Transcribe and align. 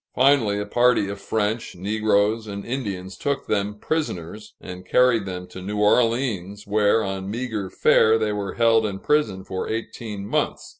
Finally, 0.15 0.59
a 0.59 0.65
party 0.65 1.07
of 1.09 1.21
French, 1.21 1.75
negroes, 1.75 2.47
and 2.47 2.65
Indians 2.65 3.15
took 3.15 3.45
them 3.45 3.75
prisoners 3.77 4.55
and 4.59 4.83
carried 4.83 5.25
them 5.27 5.45
to 5.45 5.61
New 5.61 5.77
Orleans, 5.79 6.65
where 6.65 7.03
on 7.03 7.29
meager 7.29 7.69
fare 7.69 8.17
they 8.17 8.31
were 8.33 8.55
held 8.55 8.83
in 8.83 8.97
prison 8.97 9.43
for 9.43 9.69
eighteen 9.69 10.25
months. 10.25 10.69